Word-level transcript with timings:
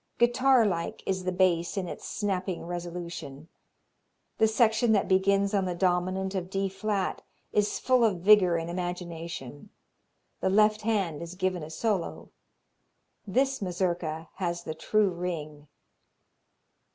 Guitar 0.17 0.65
like 0.65 1.03
is 1.05 1.25
the 1.25 1.31
bass 1.31 1.77
in 1.77 1.87
its 1.87 2.07
snapping 2.09 2.65
resolution. 2.65 3.49
The 4.39 4.47
section 4.47 4.93
that 4.93 5.07
begins 5.07 5.53
on 5.53 5.65
the 5.65 5.75
dominant 5.75 6.33
of 6.33 6.49
D 6.49 6.69
flat 6.69 7.21
is 7.53 7.77
full 7.77 8.03
of 8.03 8.21
vigor 8.21 8.55
and 8.57 8.67
imagination; 8.67 9.69
the 10.39 10.49
left 10.49 10.81
hand 10.81 11.21
is 11.21 11.35
given 11.35 11.61
a 11.61 11.69
solo. 11.69 12.31
This 13.27 13.61
Mazurka 13.61 14.29
has 14.37 14.63
the 14.63 14.73
true 14.73 15.11
ring. 15.11 15.67